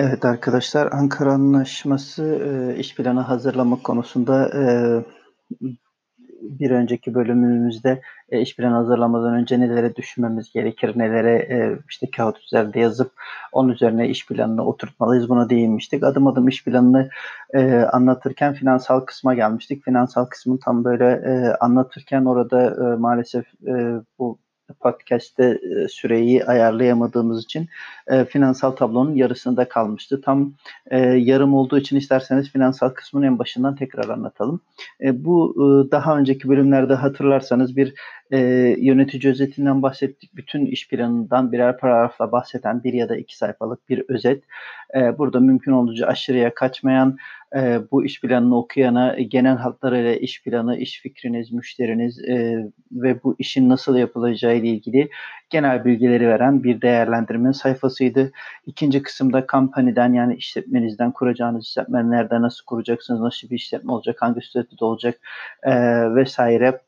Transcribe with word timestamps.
Evet 0.00 0.24
arkadaşlar, 0.24 0.92
Ankara 0.92 1.32
Anlaşması 1.32 2.24
e, 2.24 2.78
iş 2.78 2.94
planı 2.94 3.20
hazırlamak 3.20 3.84
konusunda 3.84 4.48
e, 4.48 4.62
bir 6.42 6.70
önceki 6.70 7.14
bölümümüzde 7.14 8.02
e, 8.28 8.40
iş 8.40 8.56
planı 8.56 8.74
hazırlamadan 8.74 9.34
önce 9.34 9.60
nelere 9.60 9.96
düşünmemiz 9.96 10.52
gerekir, 10.52 10.92
nelere 10.98 11.34
e, 11.34 11.78
işte 11.90 12.06
kağıt 12.16 12.38
üzerinde 12.38 12.80
yazıp 12.80 13.12
onun 13.52 13.68
üzerine 13.68 14.08
iş 14.08 14.26
planını 14.26 14.64
oturtmalıyız 14.64 15.28
buna 15.28 15.50
değinmiştik. 15.50 16.04
Adım 16.04 16.26
adım 16.26 16.48
iş 16.48 16.64
planını 16.64 17.08
e, 17.54 17.74
anlatırken 17.92 18.54
finansal 18.54 19.00
kısma 19.00 19.34
gelmiştik. 19.34 19.84
Finansal 19.84 20.24
kısmı 20.24 20.58
tam 20.58 20.84
böyle 20.84 21.04
e, 21.04 21.56
anlatırken 21.60 22.24
orada 22.24 22.66
e, 22.66 22.96
maalesef 22.96 23.46
e, 23.66 24.00
bu 24.18 24.38
podcast'te 24.74 25.44
e, 25.44 25.88
süreyi 25.88 26.44
ayarlayamadığımız 26.44 27.44
için 27.44 27.68
e, 28.06 28.24
finansal 28.24 28.70
tablonun 28.70 29.14
yarısında 29.14 29.68
kalmıştı. 29.68 30.20
Tam 30.20 30.52
e, 30.90 30.98
yarım 31.00 31.54
olduğu 31.54 31.78
için 31.78 31.96
isterseniz 31.96 32.50
finansal 32.50 32.88
kısmını 32.88 33.26
en 33.26 33.38
başından 33.38 33.76
tekrar 33.76 34.08
anlatalım. 34.08 34.60
E, 35.00 35.24
bu 35.24 35.54
e, 35.56 35.90
daha 35.90 36.18
önceki 36.18 36.48
bölümlerde 36.48 36.94
hatırlarsanız 36.94 37.76
bir 37.76 37.94
e, 38.32 38.38
yönetici 38.78 39.32
özetinden 39.32 39.82
bahsettik. 39.82 40.36
Bütün 40.36 40.66
iş 40.66 40.88
planından 40.88 41.52
birer 41.52 41.78
paragrafla 41.78 42.32
bahseden 42.32 42.84
bir 42.84 42.92
ya 42.92 43.08
da 43.08 43.16
iki 43.16 43.36
sayfalık 43.36 43.88
bir 43.88 44.04
özet. 44.08 44.44
E, 44.94 45.18
burada 45.18 45.40
mümkün 45.40 45.72
olduğunca 45.72 46.06
aşırıya 46.06 46.54
kaçmayan, 46.54 47.16
e, 47.56 47.80
bu 47.90 48.04
iş 48.04 48.20
planını 48.20 48.58
okuyana 48.58 49.16
genel 49.18 49.56
hatlarıyla 49.56 50.14
iş 50.14 50.42
planı, 50.42 50.76
iş 50.76 51.00
fikriniz, 51.00 51.52
müşteriniz 51.52 52.18
e, 52.24 52.64
ve 52.92 53.22
bu 53.22 53.36
işin 53.38 53.68
nasıl 53.68 53.96
yapılacağı 53.96 54.56
ile 54.56 54.68
ilgili 54.68 55.08
genel 55.50 55.84
bilgileri 55.84 56.28
veren 56.28 56.64
bir 56.64 56.80
değerlendirme 56.80 57.52
sayfasıydı. 57.52 58.32
İkinci 58.66 59.02
kısımda 59.02 59.46
kampaniden 59.46 60.12
yani 60.12 60.34
işletmenizden 60.34 61.12
kuracağınız 61.12 61.64
işletme 61.64 62.10
nerede 62.10 62.42
nasıl 62.42 62.64
kuracaksınız, 62.64 63.20
nasıl 63.20 63.50
bir 63.50 63.56
işletme 63.56 63.92
olacak, 63.92 64.16
hangi 64.20 64.40
statüde 64.40 64.84
olacak 64.84 65.20
e, 65.62 65.74
vesaire 66.14 66.80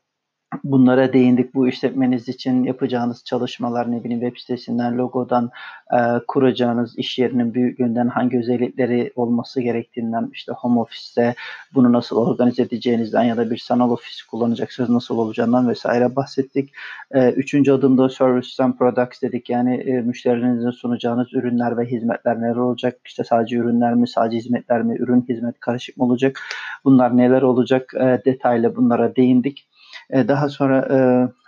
bunlara 0.65 1.13
değindik. 1.13 1.55
Bu 1.55 1.69
işletmeniz 1.69 2.29
için 2.29 2.65
yapacağınız 2.65 3.25
çalışmalar 3.25 3.93
ne 3.93 4.05
bileyim 4.05 4.21
web 4.21 4.41
sitesinden, 4.41 4.99
logodan, 4.99 5.51
e, 5.93 5.99
kuracağınız 6.29 6.99
iş 6.99 7.19
yerinin 7.19 7.55
büyüklüğünden, 7.55 8.09
hangi 8.09 8.39
özellikleri 8.39 9.13
olması 9.17 9.61
gerektiğinden, 9.61 10.31
işte 10.33 10.53
home 10.53 10.81
office'te 10.81 11.35
bunu 11.75 11.93
nasıl 11.93 12.17
organize 12.17 12.63
edeceğinizden 12.63 13.23
ya 13.23 13.37
da 13.37 13.51
bir 13.51 13.59
sanal 13.59 13.91
ofis 13.91 14.23
kullanacaksanız 14.23 14.91
nasıl 14.91 15.19
olacağından 15.19 15.69
vesaire 15.69 16.17
bahsettik. 16.17 16.71
E, 17.11 17.31
üçüncü 17.31 17.73
adımda 17.73 18.09
services 18.09 18.61
and 18.61 18.75
products 18.75 19.23
dedik. 19.23 19.51
Yani 19.51 19.75
e, 19.75 20.01
müşterilerinizin 20.01 20.71
sunacağınız 20.71 21.35
ürünler 21.35 21.79
ve 21.79 21.85
hizmetler 21.85 22.41
neler 22.41 22.57
olacak? 22.57 23.01
İşte 23.05 23.25
sadece 23.25 23.57
ürünler 23.57 23.95
mi, 23.95 24.09
sadece 24.09 24.37
hizmetler 24.37 24.83
mi, 24.83 24.97
ürün 24.99 25.25
hizmet 25.29 25.61
karışık 25.61 25.97
mı 25.97 26.05
olacak? 26.05 26.41
Bunlar 26.85 27.17
neler 27.17 27.43
olacak? 27.43 27.95
E, 27.95 28.23
detaylı 28.25 28.77
bunlara 28.77 29.17
değindik. 29.17 29.71
E, 30.13 30.29
daha 30.29 30.49
sonra 30.49 30.89
e, 30.91 30.99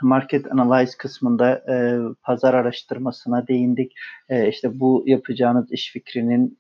market 0.02 0.52
analyze 0.52 0.96
kısmında 0.98 1.50
e, 1.50 1.98
pazar 2.22 2.54
araştırmasına 2.54 3.48
değindik. 3.48 3.92
İşte 4.48 4.80
bu 4.80 5.04
yapacağınız 5.06 5.72
iş 5.72 5.92
fikrinin 5.92 6.58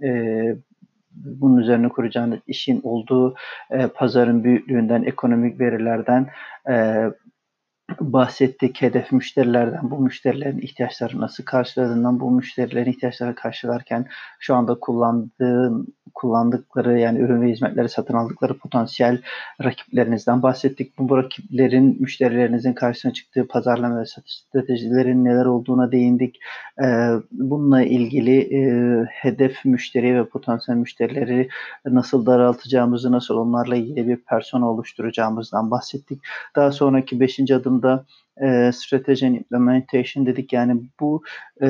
bunun 1.14 1.56
üzerine 1.56 1.88
kuracağınız 1.88 2.38
işin 2.46 2.80
olduğu 2.82 3.34
pazarın 3.94 4.44
büyüklüğünden, 4.44 5.02
ekonomik 5.02 5.60
verilerden, 5.60 6.30
bahsettik 8.00 8.82
hedef 8.82 9.12
müşterilerden, 9.12 9.90
bu 9.90 10.00
müşterilerin 10.00 10.58
ihtiyaçları 10.58 11.20
nasıl 11.20 11.44
karşıladığından, 11.44 12.20
bu 12.20 12.30
müşterilerin 12.30 12.90
ihtiyaçları 12.90 13.34
karşılarken 13.34 14.06
şu 14.38 14.54
anda 14.54 14.74
kullandığın, 14.74 15.94
kullandıkları 16.14 16.98
yani 16.98 17.18
ürün 17.18 17.42
ve 17.42 17.50
hizmetleri 17.50 17.88
satın 17.88 18.14
aldıkları 18.14 18.58
potansiyel 18.58 19.22
rakiplerinizden 19.64 20.42
bahsettik. 20.42 20.98
Bu, 20.98 21.18
rakiplerin 21.18 21.96
müşterilerinizin 22.00 22.72
karşısına 22.72 23.12
çıktığı 23.12 23.48
pazarlama 23.48 24.00
ve 24.00 24.06
satış 24.06 24.34
stratejilerin 24.34 25.24
neler 25.24 25.44
olduğuna 25.44 25.92
değindik. 25.92 26.38
Ee, 26.82 27.08
bununla 27.32 27.82
ilgili 27.82 28.38
e, 28.38 28.60
hedef 29.04 29.64
müşteri 29.64 30.14
ve 30.14 30.24
potansiyel 30.28 30.78
müşterileri 30.78 31.48
nasıl 31.86 32.26
daraltacağımızı, 32.26 33.12
nasıl 33.12 33.36
onlarla 33.36 33.76
ilgili 33.76 34.08
bir 34.08 34.16
persona 34.16 34.70
oluşturacağımızdan 34.70 35.70
bahsettik. 35.70 36.20
Daha 36.56 36.72
sonraki 36.72 37.20
beşinci 37.20 37.54
adım 37.54 37.81
aslında 37.82 38.04
e, 38.40 38.72
strateji 38.72 39.26
implementation 39.26 40.26
dedik. 40.26 40.52
Yani 40.52 40.82
bu 41.00 41.22
e, 41.62 41.68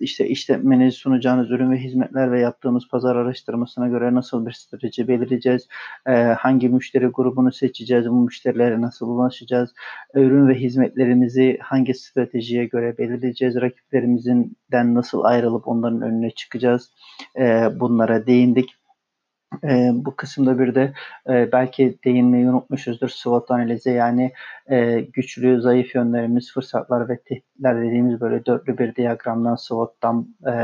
işte 0.00 0.28
işletmeniz 0.28 0.94
sunacağınız 0.94 1.50
ürün 1.50 1.70
ve 1.70 1.76
hizmetler 1.76 2.32
ve 2.32 2.40
yaptığımız 2.40 2.88
pazar 2.88 3.16
araştırmasına 3.16 3.88
göre 3.88 4.14
nasıl 4.14 4.46
bir 4.46 4.52
strateji 4.52 5.08
belirleyeceğiz? 5.08 5.68
E, 6.06 6.12
hangi 6.12 6.68
müşteri 6.68 7.06
grubunu 7.06 7.52
seçeceğiz? 7.52 8.10
Bu 8.10 8.20
müşterilere 8.20 8.80
nasıl 8.80 9.08
ulaşacağız? 9.08 9.74
Ürün 10.14 10.48
ve 10.48 10.54
hizmetlerimizi 10.54 11.58
hangi 11.62 11.94
stratejiye 11.94 12.64
göre 12.64 12.98
belirleyeceğiz? 12.98 13.56
Rakiplerimizden 13.56 14.94
nasıl 14.94 15.24
ayrılıp 15.24 15.68
onların 15.68 16.02
önüne 16.02 16.30
çıkacağız? 16.30 16.90
E, 17.38 17.68
bunlara 17.80 18.26
değindik. 18.26 18.77
E, 19.64 19.90
bu 19.94 20.16
kısımda 20.16 20.58
bir 20.58 20.74
de 20.74 20.92
e, 21.28 21.52
belki 21.52 21.98
değinmeyi 22.04 22.50
unutmuşuzdur 22.50 23.08
SWOT 23.08 23.50
analizi 23.50 23.90
yani 23.90 24.32
e, 24.70 25.00
güçlü, 25.00 25.60
zayıf 25.60 25.94
yönlerimiz, 25.94 26.52
fırsatlar 26.52 27.08
ve 27.08 27.18
tehditler 27.18 27.82
dediğimiz 27.82 28.20
böyle 28.20 28.46
dörtlü 28.46 28.78
bir 28.78 28.94
diyagramdan 28.94 29.56
SWOT'tan 29.56 30.28
e, 30.46 30.54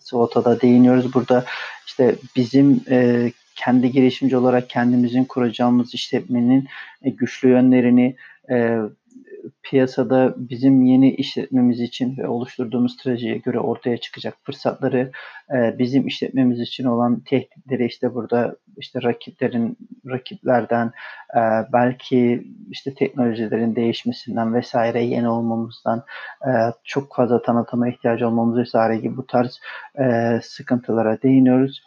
SWOT'a 0.00 0.44
da 0.44 0.60
değiniyoruz. 0.60 1.14
Burada 1.14 1.44
işte 1.86 2.14
bizim 2.36 2.80
e, 2.90 3.30
kendi 3.56 3.92
girişimci 3.92 4.36
olarak 4.36 4.70
kendimizin 4.70 5.24
kuracağımız 5.24 5.94
işletmenin 5.94 6.68
e, 7.02 7.10
güçlü 7.10 7.48
yönlerini, 7.48 8.16
e, 8.50 8.78
piyasada 9.62 10.34
bizim 10.36 10.82
yeni 10.82 11.14
işletmemiz 11.14 11.80
için 11.80 12.16
ve 12.16 12.28
oluşturduğumuz 12.28 12.94
stratejiye 12.94 13.36
göre 13.38 13.60
ortaya 13.60 13.96
çıkacak 13.96 14.34
fırsatları, 14.42 15.10
e, 15.54 15.78
bizim 15.78 16.06
işletmemiz 16.06 16.60
için 16.60 16.84
olan 16.84 17.20
tehditleri 17.20 17.86
işte 17.86 18.14
burada 18.14 18.56
işte 18.76 19.02
rakiplerin 19.02 19.78
rakiplerden 20.06 20.86
e, 21.36 21.40
belki 21.72 22.46
işte 22.70 22.94
teknolojilerin 22.94 23.76
değişmesinden 23.76 24.54
vesaire 24.54 25.02
yeni 25.02 25.28
olmamızdan 25.28 26.04
e, 26.46 26.50
çok 26.84 27.14
fazla 27.14 27.42
tanıtıma 27.42 27.88
ihtiyacı 27.88 28.28
olmamız 28.28 28.58
vesaire 28.58 28.96
gibi 28.96 29.16
bu 29.16 29.26
tarz 29.26 29.60
sıkıntılara 30.42 31.22
değiniyoruz. 31.22 31.82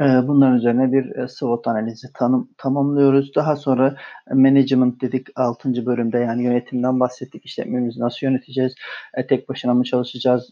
Ee, 0.00 0.04
bunların 0.28 0.56
üzerine 0.56 0.92
bir 0.92 1.16
e, 1.16 1.28
SWOT 1.28 1.66
analizi 1.68 2.08
tanım, 2.14 2.48
tamamlıyoruz. 2.58 3.34
Daha 3.34 3.56
sonra 3.56 3.96
e, 4.30 4.34
management 4.34 5.00
dedik 5.00 5.26
6. 5.36 5.86
bölümde 5.86 6.18
yani 6.18 6.44
yönetimden 6.44 7.00
bahsettik. 7.00 7.46
İşletmemizi 7.46 8.00
nasıl 8.00 8.26
yöneteceğiz? 8.26 8.74
E, 9.14 9.26
tek 9.26 9.48
başına 9.48 9.74
mı 9.74 9.84
çalışacağız? 9.84 10.50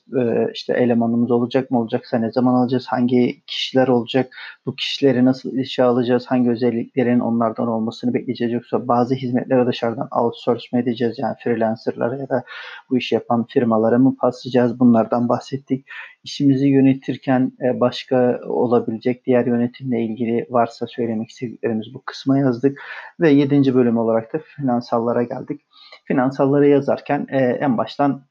İşte 0.54 0.72
elemanımız 0.72 1.30
olacak 1.30 1.70
mı 1.70 1.80
olacaksa 1.80 2.18
ne 2.18 2.32
zaman 2.32 2.54
alacağız? 2.54 2.86
Hangi 2.88 3.40
kişiler 3.46 3.88
olacak? 3.88 4.36
Bu 4.66 4.76
kişileri 4.76 5.24
nasıl 5.24 5.56
işe 5.56 5.82
alacağız? 5.82 6.26
Hangi 6.26 6.50
özelliklerin 6.50 7.20
onlardan 7.20 7.68
olmasını 7.68 8.14
bekleyeceğiz? 8.14 8.52
Yoksa 8.52 8.88
bazı 8.88 9.14
hizmetleri 9.14 9.66
dışarıdan 9.66 10.08
outsource 10.12 10.66
mu 10.72 10.78
edeceğiz? 10.78 11.18
Yani 11.18 11.34
freelancerlara 11.44 12.16
ya 12.16 12.28
da 12.28 12.44
bu 12.90 12.96
işi 12.98 13.14
yapan 13.14 13.44
firmalara 13.44 13.98
mı 13.98 14.16
paslayacağız? 14.16 14.80
Bunlardan 14.80 15.28
bahsettik. 15.28 15.86
İşimizi 16.26 16.68
yönetirken 16.68 17.52
e, 17.62 17.80
başka 17.80 18.40
olabilecek 18.46 19.26
diğer 19.26 19.46
yönetimle 19.46 20.02
ilgili 20.02 20.46
varsa 20.50 20.86
söylemek 20.86 21.30
istediklerimiz 21.30 21.94
bu 21.94 22.02
kısma 22.06 22.38
yazdık. 22.38 22.78
Ve 23.20 23.30
yedinci 23.30 23.74
bölüm 23.74 23.98
olarak 23.98 24.32
da 24.32 24.38
finansallara 24.38 25.22
geldik. 25.22 25.60
Finansalları 26.04 26.68
yazarken 26.68 27.26
e, 27.30 27.38
en 27.38 27.78
baştan 27.78 28.22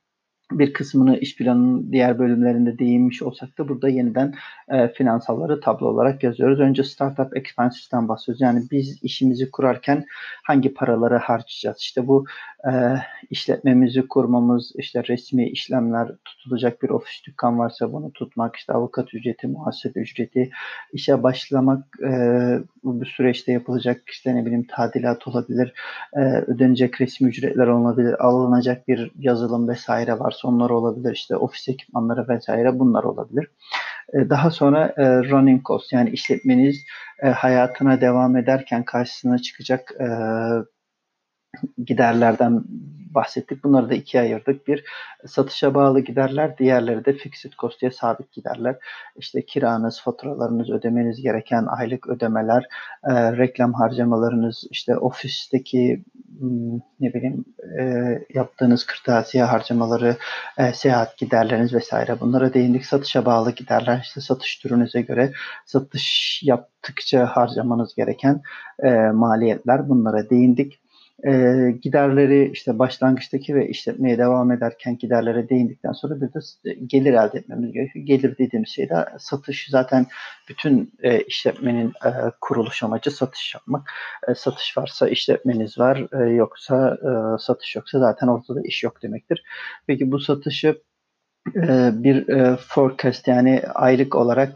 bir 0.51 0.73
kısmını 0.73 1.17
iş 1.17 1.38
planının 1.38 1.91
diğer 1.91 2.19
bölümlerinde 2.19 2.79
değinmiş 2.79 3.22
olsak 3.22 3.57
da 3.57 3.67
burada 3.67 3.89
yeniden 3.89 4.35
e, 4.69 4.87
finansalları 4.87 5.59
tablo 5.59 5.87
olarak 5.87 6.23
yazıyoruz. 6.23 6.59
Önce 6.59 6.84
startup 6.84 7.37
expenses'ten 7.37 8.08
bahsediyoruz. 8.08 8.41
Yani 8.41 8.64
biz 8.72 9.03
işimizi 9.03 9.52
kurarken 9.52 10.05
hangi 10.43 10.73
paraları 10.73 11.17
harcayacağız? 11.17 11.78
İşte 11.79 12.08
bu 12.08 12.25
e, 12.72 12.72
işletmemizi 13.29 14.08
kurmamız, 14.08 14.72
işte 14.76 15.03
resmi 15.03 15.50
işlemler 15.50 16.08
tutulacak 16.26 16.82
bir 16.84 16.90
ofis 16.90 17.26
dükkan 17.28 17.59
varsa 17.59 17.94
bunu 17.94 18.12
tutmak, 18.12 18.56
işte 18.56 18.73
avukat 18.73 19.14
ücreti, 19.14 19.47
muhasebe 19.47 20.00
ücreti, 20.00 20.50
işe 20.94 21.23
başlamak 21.23 21.84
e, 22.03 22.09
bu 22.84 23.06
süreçte 23.06 23.52
yapılacak 23.52 24.02
işte 24.09 24.35
ne 24.35 24.46
bileyim 24.46 24.67
tadilat 24.70 25.28
olabilir, 25.28 25.73
e, 26.14 26.20
ödenecek 26.22 27.02
resmi 27.02 27.29
ücretler 27.29 27.67
olabilir, 27.67 28.26
alınacak 28.26 28.88
bir 28.88 29.12
yazılım 29.20 29.67
vesaire 29.67 30.20
varsa 30.20 30.47
onlar 30.47 30.70
olabilir, 30.70 31.14
işte 31.14 31.35
ofis 31.35 31.70
ekipmanları 31.70 32.28
vesaire 32.29 32.79
bunlar 32.79 33.03
olabilir. 33.03 33.47
E, 34.14 34.29
daha 34.29 34.52
sonra 34.52 34.94
e, 34.97 35.06
running 35.06 35.66
cost 35.66 35.94
yani 35.94 36.09
işletmeniz 36.09 36.84
e, 37.23 37.28
hayatına 37.28 38.02
devam 38.02 38.38
ederken 38.38 38.84
karşısına 38.84 39.38
çıkacak 39.40 39.91
giderlerden 41.85 42.63
bahsettik. 43.16 43.63
Bunları 43.63 43.90
da 43.90 43.93
ikiye 43.93 44.23
ayırdık. 44.23 44.67
Bir 44.67 44.84
satışa 45.25 45.73
bağlı 45.73 45.99
giderler, 45.99 46.57
diğerleri 46.57 47.05
de 47.05 47.13
fixed 47.13 47.52
cost 47.52 47.81
diye 47.81 47.91
sabit 47.91 48.31
giderler. 48.31 48.75
İşte 49.17 49.46
kiranız, 49.46 50.02
faturalarınız, 50.02 50.69
ödemeniz 50.69 51.22
gereken 51.22 51.66
aylık 51.66 52.07
ödemeler, 52.07 52.63
e, 53.03 53.37
reklam 53.37 53.73
harcamalarınız, 53.73 54.63
işte 54.72 54.97
ofisteki 54.97 56.03
hmm, 56.40 56.75
ne 56.99 57.13
bileyim 57.13 57.46
e, 57.79 57.84
yaptığınız 58.34 58.85
kırtasiye 58.85 59.43
harcamaları, 59.43 60.16
e, 60.57 60.73
seyahat 60.73 61.17
giderleriniz 61.17 61.73
vesaire 61.73 62.19
bunlara 62.19 62.53
değindik. 62.53 62.85
Satışa 62.85 63.25
bağlı 63.25 63.52
giderler 63.52 64.02
işte 64.03 64.22
satış 64.22 64.59
türünüze 64.59 65.02
göre 65.02 65.31
satış 65.66 66.41
yaptıkça 66.43 67.25
harcamanız 67.25 67.96
gereken 67.96 68.41
e, 68.84 68.90
maliyetler 69.13 69.90
bunlara 69.90 70.29
değindik 70.29 70.79
e, 71.23 71.32
giderleri 71.82 72.52
işte 72.52 72.79
başlangıçtaki 72.79 73.56
ve 73.56 73.70
işletmeye 73.70 74.17
devam 74.17 74.52
ederken 74.52 74.97
giderlere 74.97 75.50
değindikten 75.50 75.91
sonra 75.91 76.22
bir 76.22 76.34
de 76.34 76.40
gelir 76.88 77.14
elde 77.14 77.38
etmemiz 77.38 77.72
gerekiyor. 77.72 78.06
Gelir 78.06 78.38
dediğimiz 78.38 78.70
şey 78.70 78.90
de 78.90 79.06
satış 79.20 79.67
zaten 79.70 80.06
bütün 80.50 80.94
e, 81.03 81.22
işletmenin 81.22 81.90
e, 82.06 82.09
kuruluş 82.41 82.84
amacı 82.84 83.12
satış 83.12 83.53
yapmak. 83.53 83.91
E, 84.28 84.35
satış 84.35 84.78
varsa 84.78 85.09
işletmeniz 85.09 85.79
var 85.79 86.08
e, 86.14 86.29
yoksa 86.29 86.97
e, 87.02 87.09
satış 87.40 87.76
yoksa 87.76 88.00
zaten 88.00 88.28
ortada 88.28 88.62
iş 88.64 88.84
yok 88.84 89.03
demektir. 89.03 89.44
Peki 89.88 90.12
bu 90.12 90.20
satışı 90.20 90.82
bir 91.94 92.26
forecast 92.58 93.28
yani 93.28 93.62
aylık 93.73 94.16
olarak 94.16 94.53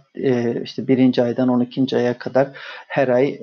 işte 0.64 0.88
birinci 0.88 1.24
aydan 1.24 1.48
12. 1.48 1.98
aya 1.98 2.18
kadar 2.18 2.48
her 2.88 3.08
ay 3.08 3.40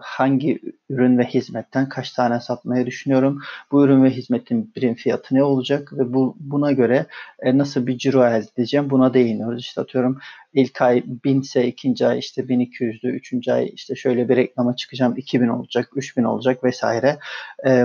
hangi 0.00 0.60
ürün 0.90 1.18
ve 1.18 1.24
hizmetten 1.24 1.88
kaç 1.88 2.10
tane 2.10 2.40
satmayı 2.40 2.86
düşünüyorum. 2.86 3.40
Bu 3.72 3.84
ürün 3.84 4.04
ve 4.04 4.10
hizmetin 4.10 4.72
birim 4.76 4.94
fiyatı 4.94 5.34
ne 5.34 5.42
olacak 5.42 5.92
ve 5.92 6.12
bu 6.12 6.36
buna 6.40 6.72
göre 6.72 7.06
nasıl 7.44 7.86
bir 7.86 7.98
ciro 7.98 8.26
elde 8.26 8.46
edeceğim 8.56 8.90
buna 8.90 9.14
değiniyoruz. 9.14 9.60
İşte 9.60 9.80
atıyorum 9.80 10.18
ilk 10.54 10.82
ay 10.82 11.02
1000 11.24 11.40
ise 11.40 11.66
ikinci 11.66 12.06
ay 12.06 12.18
işte 12.18 12.42
1200'dü, 12.42 13.08
üçüncü 13.08 13.52
ay 13.52 13.70
işte 13.74 13.94
şöyle 13.94 14.28
bir 14.28 14.36
reklama 14.36 14.76
çıkacağım 14.76 15.14
2000 15.16 15.48
olacak, 15.48 15.88
3000 15.94 16.24
olacak 16.24 16.64
vesaire. 16.64 17.18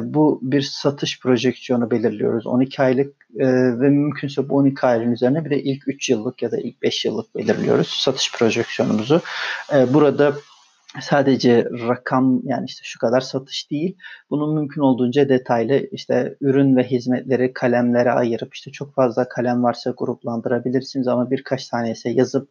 bu 0.03 0.39
bir 0.41 0.61
satış 0.61 1.19
projeksiyonu 1.19 1.91
belirliyoruz. 1.91 2.47
12 2.47 2.81
aylık 2.81 3.25
e, 3.39 3.47
ve 3.79 3.89
mümkünse 3.89 4.49
bu 4.49 4.55
12 4.55 4.85
ayın 4.85 5.11
üzerine 5.11 5.45
bir 5.45 5.49
de 5.49 5.63
ilk 5.63 5.87
3 5.87 6.09
yıllık 6.09 6.41
ya 6.41 6.51
da 6.51 6.57
ilk 6.57 6.81
5 6.81 7.05
yıllık 7.05 7.35
belirliyoruz 7.35 7.87
satış 7.87 8.24
projeksiyonumuzu. 8.31 9.21
E, 9.73 9.93
burada 9.93 10.33
sadece 11.01 11.65
rakam 11.65 12.41
yani 12.43 12.65
işte 12.65 12.81
şu 12.83 12.99
kadar 12.99 13.21
satış 13.21 13.71
değil. 13.71 13.97
Bunun 14.29 14.55
mümkün 14.55 14.81
olduğunca 14.81 15.29
detaylı 15.29 15.87
işte 15.91 16.35
ürün 16.41 16.75
ve 16.75 16.83
hizmetleri 16.83 17.53
kalemlere 17.53 18.11
ayırıp 18.11 18.53
işte 18.53 18.71
çok 18.71 18.95
fazla 18.95 19.29
kalem 19.29 19.63
varsa 19.63 19.93
gruplandırabilirsiniz 19.97 21.07
ama 21.07 21.31
birkaç 21.31 21.67
tane 21.67 21.91
ise 21.91 22.09
yazıp 22.09 22.49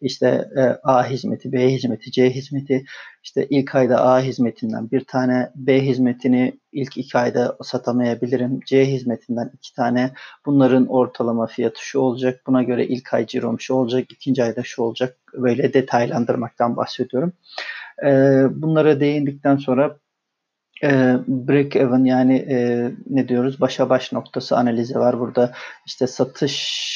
işte 0.00 0.48
e, 0.56 0.60
A 0.82 1.06
hizmeti, 1.06 1.52
B 1.52 1.72
hizmeti, 1.72 2.12
C 2.12 2.30
hizmeti 2.30 2.84
işte 3.22 3.46
ilk 3.50 3.74
ayda 3.74 4.06
A 4.06 4.20
hizmetinden 4.20 4.90
bir 4.90 5.04
tane 5.04 5.50
B 5.54 5.82
hizmetini 5.82 6.58
ilk 6.72 6.96
iki 6.96 7.18
ayda 7.18 7.56
satamayabilirim. 7.62 8.60
C 8.66 8.86
hizmetinden 8.86 9.50
iki 9.54 9.74
tane 9.74 10.10
bunların 10.46 10.86
ortalama 10.86 11.46
fiyatı 11.46 11.84
şu 11.84 12.00
olacak. 12.00 12.40
Buna 12.46 12.62
göre 12.62 12.86
ilk 12.86 13.14
ay 13.14 13.26
cirom 13.26 13.60
şu 13.60 13.74
olacak. 13.74 14.12
ikinci 14.12 14.44
ayda 14.44 14.62
şu 14.62 14.82
olacak. 14.82 15.16
Böyle 15.34 15.74
detaylandırmaktan 15.74 16.76
bahsediyorum. 16.76 17.32
E, 18.04 18.08
bunlara 18.50 19.00
değindikten 19.00 19.56
sonra 19.56 19.96
e, 20.82 20.88
break 21.28 21.76
even 21.76 22.04
yani 22.04 22.36
e, 22.36 22.90
ne 23.10 23.28
diyoruz 23.28 23.60
başa 23.60 23.90
baş 23.90 24.12
noktası 24.12 24.56
analizi 24.56 24.98
var 24.98 25.20
burada 25.20 25.52
işte 25.86 26.06
satış 26.06 26.86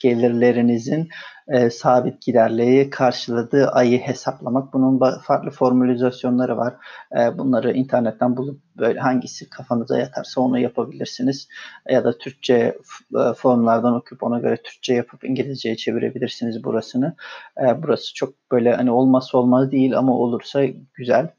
gelirlerinizin 0.00 1.08
e, 1.48 1.70
sabit 1.70 2.22
giderliği 2.22 2.90
karşıladığı 2.90 3.68
ayı 3.68 3.98
hesaplamak. 3.98 4.72
Bunun 4.72 5.20
farklı 5.22 5.50
formülizasyonları 5.50 6.56
var. 6.56 6.74
E, 7.18 7.38
bunları 7.38 7.72
internetten 7.72 8.36
bulup 8.36 8.60
böyle 8.78 9.00
hangisi 9.00 9.50
kafanıza 9.50 9.98
yatarsa 9.98 10.40
onu 10.40 10.58
yapabilirsiniz. 10.58 11.48
Ya 11.88 12.04
da 12.04 12.18
Türkçe 12.18 12.78
e, 13.14 13.34
formlardan 13.36 13.94
okuyup 13.94 14.22
ona 14.22 14.38
göre 14.38 14.56
Türkçe 14.62 14.94
yapıp 14.94 15.24
İngilizceye 15.24 15.76
çevirebilirsiniz 15.76 16.64
burasını. 16.64 17.16
E, 17.60 17.82
burası 17.82 18.14
çok 18.14 18.34
böyle 18.52 18.74
hani 18.74 18.90
olmazsa 18.90 19.38
olmaz 19.38 19.72
değil 19.72 19.98
ama 19.98 20.12
olursa 20.18 20.64
güzel. 20.94 21.30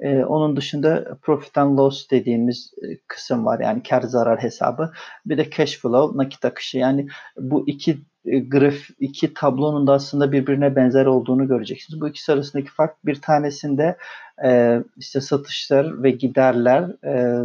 Ee, 0.00 0.24
onun 0.24 0.56
dışında 0.56 1.18
profit 1.22 1.58
and 1.58 1.78
loss 1.78 2.10
dediğimiz 2.10 2.74
e, 2.82 2.98
kısım 3.08 3.46
var 3.46 3.60
yani 3.60 3.82
kar 3.82 4.02
zarar 4.02 4.42
hesabı. 4.42 4.92
Bir 5.26 5.38
de 5.38 5.50
cash 5.50 5.78
flow 5.78 6.18
nakit 6.18 6.44
akışı 6.44 6.78
yani 6.78 7.08
bu 7.36 7.68
iki 7.68 7.98
graf 8.24 8.74
iki 9.00 9.34
tablonun 9.34 9.86
da 9.86 9.92
aslında 9.92 10.32
birbirine 10.32 10.76
benzer 10.76 11.06
olduğunu 11.06 11.48
göreceksiniz. 11.48 12.00
Bu 12.00 12.08
ikisi 12.08 12.32
arasındaki 12.32 12.70
fark 12.70 13.06
bir 13.06 13.14
tanesinde 13.14 13.96
e, 14.44 14.80
işte 14.96 15.20
satışlar 15.20 16.02
ve 16.02 16.10
giderler 16.10 17.04
e, 17.04 17.42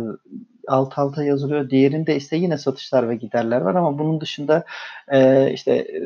alt 0.67 0.99
alta 0.99 1.23
yazılıyor. 1.23 1.69
Diğerinde 1.69 2.15
ise 2.15 2.37
yine 2.37 2.57
satışlar 2.57 3.09
ve 3.09 3.15
giderler 3.15 3.61
var 3.61 3.75
ama 3.75 3.99
bunun 3.99 4.21
dışında 4.21 4.63
e, 5.11 5.51
işte 5.53 5.71
e, 5.73 6.01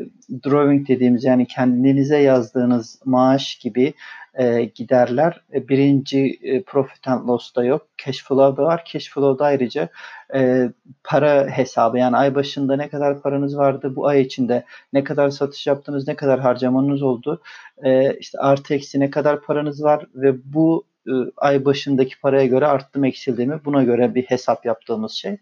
drawing 0.45 0.87
dediğimiz 0.87 1.23
yani 1.23 1.45
kendinize 1.45 2.17
yazdığınız 2.17 2.99
maaş 3.05 3.55
gibi 3.55 3.93
e, 4.33 4.63
giderler. 4.75 5.41
E, 5.53 5.67
birinci 5.67 6.39
e, 6.43 6.61
profit 6.61 7.07
and 7.07 7.27
loss'ta 7.27 7.63
yok. 7.63 7.87
Cash 8.05 8.23
flow'da 8.23 8.63
var. 8.63 8.83
Cash 8.93 9.09
flow'da 9.09 9.45
ayrıca 9.45 9.89
e, 10.35 10.71
para 11.03 11.47
hesabı 11.47 11.97
yani 11.97 12.17
ay 12.17 12.35
başında 12.35 12.75
ne 12.75 12.89
kadar 12.89 13.21
paranız 13.21 13.57
vardı, 13.57 13.95
bu 13.95 14.07
ay 14.07 14.21
içinde 14.21 14.65
ne 14.93 15.03
kadar 15.03 15.29
satış 15.29 15.67
yaptınız, 15.67 16.07
ne 16.07 16.15
kadar 16.15 16.39
harcamanız 16.39 17.01
oldu, 17.01 17.41
e, 17.83 18.17
işte 18.17 18.39
artı 18.39 18.73
eksi 18.73 18.99
ne 18.99 19.09
kadar 19.09 19.41
paranız 19.41 19.83
var 19.83 20.05
ve 20.15 20.53
bu 20.53 20.85
e, 21.07 21.11
ay 21.37 21.65
başındaki 21.65 22.19
paraya 22.19 22.45
göre 22.45 22.67
arttı 22.67 22.99
mı 22.99 23.07
eksildi 23.07 23.45
mi 23.45 23.61
buna 23.65 23.83
göre 23.83 24.15
bir 24.15 24.23
hesap 24.23 24.65
yaptığımız 24.65 25.11
şey. 25.11 25.37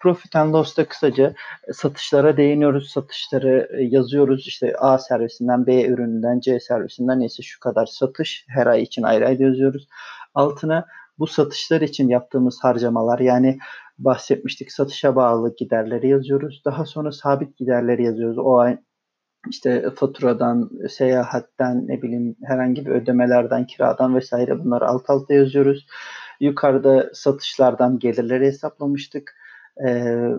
Profit 0.00 0.36
and 0.36 0.54
Loss'ta 0.54 0.84
kısaca 0.84 1.34
e, 1.68 1.72
satışlara 1.72 2.36
değiniyoruz. 2.36 2.90
Satışları 2.90 3.68
e, 3.78 3.82
yazıyoruz. 3.82 4.46
İşte 4.46 4.76
A 4.78 4.98
servisinden, 4.98 5.66
B 5.66 5.84
ürününden, 5.86 6.40
C 6.40 6.60
servisinden 6.60 7.20
neyse 7.20 7.42
şu 7.42 7.60
kadar 7.60 7.86
satış 7.86 8.44
her 8.48 8.66
ay 8.66 8.82
için 8.82 9.02
ayrı 9.02 9.26
ayrı 9.26 9.42
yazıyoruz. 9.42 9.88
Altına 10.34 10.86
bu 11.18 11.26
satışlar 11.26 11.80
için 11.80 12.08
yaptığımız 12.08 12.58
harcamalar 12.62 13.18
yani 13.18 13.58
bahsetmiştik 13.98 14.72
satışa 14.72 15.16
bağlı 15.16 15.56
giderleri 15.56 16.08
yazıyoruz. 16.08 16.62
Daha 16.64 16.84
sonra 16.84 17.12
sabit 17.12 17.56
giderleri 17.56 18.04
yazıyoruz. 18.04 18.38
O 18.38 18.58
ay 18.58 18.78
işte 19.50 19.90
faturadan, 19.96 20.70
seyahatten, 20.88 21.88
ne 21.88 22.02
bileyim 22.02 22.36
herhangi 22.44 22.86
bir 22.86 22.90
ödemelerden, 22.90 23.66
kiradan 23.66 24.16
vesaire 24.16 24.64
bunları 24.64 24.86
alt 24.86 25.10
alta 25.10 25.34
yazıyoruz. 25.34 25.86
Yukarıda 26.40 27.10
satışlardan 27.12 27.98
gelirleri 27.98 28.46
hesaplamıştık. 28.46 29.34
Ee, 29.86 30.30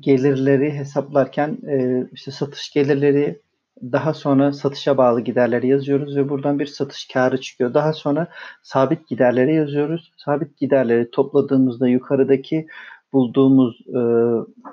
gelirleri 0.00 0.72
hesaplarken 0.72 1.58
e, 1.68 2.06
işte 2.12 2.30
satış 2.30 2.72
gelirleri 2.72 3.42
daha 3.82 4.14
sonra 4.14 4.52
satışa 4.52 4.96
bağlı 4.96 5.20
giderleri 5.20 5.68
yazıyoruz 5.68 6.16
ve 6.16 6.28
buradan 6.28 6.58
bir 6.58 6.66
satış 6.66 7.08
karı 7.08 7.40
çıkıyor. 7.40 7.74
Daha 7.74 7.92
sonra 7.92 8.26
sabit 8.62 9.08
giderleri 9.08 9.54
yazıyoruz. 9.54 10.12
Sabit 10.16 10.58
giderleri 10.58 11.10
topladığımızda 11.10 11.88
yukarıdaki 11.88 12.66
bulduğumuz 13.12 13.80
e, 13.86 14.00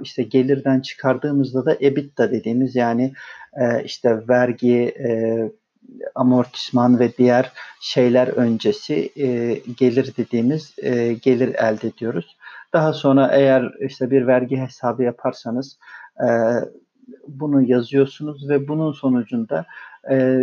işte 0.02 0.24
gelirden 0.24 0.80
çıkardığımızda 0.80 1.66
da 1.66 1.76
EBITDA 1.80 2.32
dediğimiz 2.32 2.76
yani 2.76 3.14
e, 3.62 3.84
işte 3.84 4.28
vergi, 4.30 4.94
e, 5.00 5.10
amortisman 6.16 7.00
ve 7.00 7.18
diğer 7.18 7.52
şeyler 7.82 8.28
öncesi 8.28 9.12
gelir 9.78 10.14
dediğimiz 10.18 10.76
gelir 11.22 11.56
elde 11.56 11.88
ediyoruz. 11.88 12.38
Daha 12.74 12.94
sonra 12.94 13.30
eğer 13.34 13.72
işte 13.80 14.12
bir 14.12 14.28
vergi 14.28 14.58
hesabı 14.58 15.04
yaparsanız 15.04 15.78
bunu 17.28 17.62
yazıyorsunuz 17.62 18.50
ve 18.50 18.68
bunun 18.68 18.92
sonucunda 18.92 19.66
e, 20.12 20.40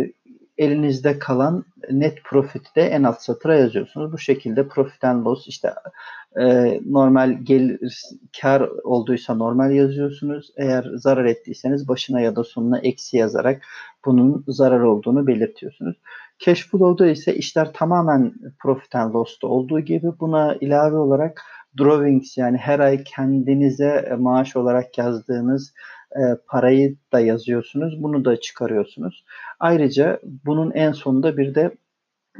elinizde 0.57 1.19
kalan 1.19 1.65
net 1.91 2.23
profit 2.23 2.75
de 2.75 2.81
en 2.81 3.03
alt 3.03 3.21
satıra 3.21 3.55
yazıyorsunuz. 3.55 4.11
Bu 4.11 4.17
şekilde 4.17 4.67
profit 4.67 5.03
and 5.03 5.25
loss 5.25 5.47
işte 5.47 5.73
e, 6.39 6.79
normal 6.85 7.31
gelir 7.43 8.01
kar 8.41 8.69
olduysa 8.83 9.35
normal 9.35 9.71
yazıyorsunuz. 9.71 10.51
Eğer 10.57 10.85
zarar 10.95 11.25
ettiyseniz 11.25 11.87
başına 11.87 12.21
ya 12.21 12.35
da 12.35 12.43
sonuna 12.43 12.79
eksi 12.79 13.17
yazarak 13.17 13.61
bunun 14.05 14.43
zarar 14.47 14.79
olduğunu 14.79 15.27
belirtiyorsunuz. 15.27 15.97
Cash 16.39 16.67
flow'da 16.67 17.07
ise 17.07 17.35
işler 17.35 17.73
tamamen 17.73 18.33
profit 18.59 18.95
and 18.95 19.13
loss'ta 19.13 19.47
olduğu 19.47 19.79
gibi 19.79 20.07
buna 20.19 20.55
ilave 20.55 20.95
olarak 20.95 21.41
drawings 21.79 22.37
yani 22.37 22.57
her 22.57 22.79
ay 22.79 23.03
kendinize 23.03 24.15
maaş 24.19 24.55
olarak 24.55 24.97
yazdığınız 24.97 25.73
e, 26.17 26.23
parayı 26.47 26.95
da 27.13 27.19
yazıyorsunuz. 27.19 28.03
Bunu 28.03 28.25
da 28.25 28.39
çıkarıyorsunuz. 28.39 29.25
Ayrıca 29.59 30.19
bunun 30.23 30.71
en 30.71 30.91
sonunda 30.91 31.37
bir 31.37 31.55
de 31.55 31.71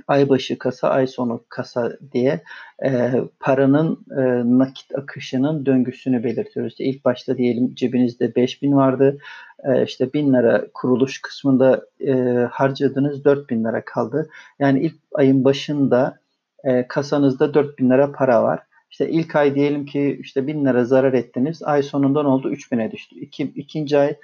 ay 0.07 0.29
başı 0.29 0.57
kasa, 0.57 0.89
ay 0.89 1.07
sonu 1.07 1.45
kasa 1.49 1.91
diye 2.13 2.41
e, 2.85 3.11
paranın 3.39 4.05
e, 4.11 4.21
nakit 4.59 4.95
akışının 4.95 5.65
döngüsünü 5.65 6.23
belirtiyoruz. 6.23 6.73
İşte 6.73 6.83
ilk 6.83 7.05
başta 7.05 7.37
diyelim 7.37 7.75
cebinizde 7.75 8.35
5000 8.35 8.75
vardı. 8.75 9.17
E, 9.63 9.83
işte 9.83 10.13
1000 10.13 10.33
lira 10.33 10.65
kuruluş 10.73 11.21
kısmında 11.21 11.85
e, 12.07 12.13
harcadığınız 12.51 13.25
4000 13.25 13.63
lira 13.63 13.85
kaldı. 13.85 14.29
Yani 14.59 14.79
ilk 14.79 14.95
ayın 15.13 15.43
başında 15.43 16.19
e, 16.63 16.87
kasanızda 16.87 17.53
4000 17.53 17.89
lira 17.89 18.11
para 18.11 18.43
var. 18.43 18.59
İşte 18.91 19.09
ilk 19.09 19.35
ay 19.35 19.55
diyelim 19.55 19.85
ki 19.85 20.19
işte 20.21 20.47
1000 20.47 20.65
lira 20.65 20.85
zarar 20.85 21.13
ettiniz. 21.13 21.63
Ay 21.63 21.83
sonundan 21.83 22.25
oldu 22.25 22.51
3000'e 22.51 22.91
düştü. 22.91 23.15
İki, 23.15 23.43
ikinci 23.43 23.97
ay 23.97 24.15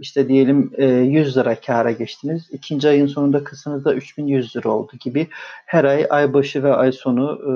işte 0.00 0.28
diyelim 0.28 0.72
e, 0.76 0.86
100 0.86 1.36
lira 1.36 1.60
kâra 1.60 1.90
geçtiniz. 1.90 2.48
İkinci 2.52 2.88
ayın 2.88 3.06
sonunda 3.06 3.44
kasanızda 3.44 3.94
3100 3.94 4.56
lira 4.56 4.68
oldu 4.68 4.92
gibi 5.00 5.26
her 5.66 5.84
ay 5.84 6.06
ay 6.10 6.34
başı 6.34 6.62
ve 6.62 6.74
ay 6.74 6.92
sonu 6.92 7.40
e, 7.42 7.52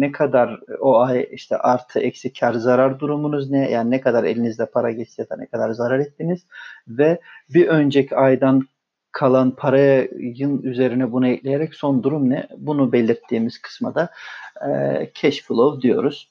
ne 0.00 0.12
kadar 0.12 0.60
o 0.80 0.98
ay 0.98 1.28
işte 1.32 1.56
artı 1.56 2.00
eksi 2.00 2.32
kar 2.32 2.54
zarar 2.54 3.00
durumunuz 3.00 3.50
ne 3.50 3.70
yani 3.70 3.90
ne 3.90 4.00
kadar 4.00 4.24
elinizde 4.24 4.66
para 4.66 4.90
geçti 4.90 5.20
ya 5.20 5.28
da 5.28 5.36
ne 5.36 5.46
kadar 5.46 5.70
zarar 5.70 5.98
ettiniz 5.98 6.46
ve 6.88 7.20
bir 7.54 7.68
önceki 7.68 8.16
aydan 8.16 8.62
kalan 9.12 9.50
parayın 9.50 10.62
üzerine 10.62 11.12
bunu 11.12 11.28
ekleyerek 11.28 11.74
son 11.74 12.02
durum 12.02 12.30
ne? 12.30 12.48
Bunu 12.58 12.92
belirttiğimiz 12.92 13.58
kısma 13.58 13.94
da 13.94 14.10
cash 15.14 15.42
flow 15.42 15.82
diyoruz. 15.82 16.30